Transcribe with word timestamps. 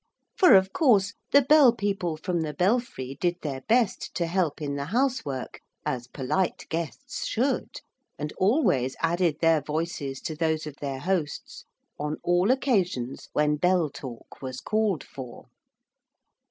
For, 0.35 0.55
of 0.55 0.73
course, 0.73 1.13
the 1.31 1.43
Bell 1.43 1.71
people 1.73 2.17
from 2.17 2.41
the 2.41 2.55
belfry 2.55 3.19
did 3.21 3.35
their 3.43 3.61
best 3.69 4.15
to 4.15 4.25
help 4.25 4.59
in 4.59 4.75
the 4.75 4.85
housework 4.85 5.59
as 5.85 6.07
polite 6.07 6.65
guests 6.69 7.27
should, 7.27 7.81
and 8.17 8.33
always 8.39 8.95
added 9.01 9.41
their 9.41 9.61
voices 9.61 10.19
to 10.21 10.35
those 10.35 10.65
of 10.65 10.75
their 10.77 11.01
hosts 11.01 11.65
on 11.99 12.17
all 12.23 12.49
occasions 12.49 13.29
when 13.33 13.57
bell 13.57 13.91
talk 13.91 14.41
was 14.41 14.59
called 14.59 15.03
for. 15.03 15.49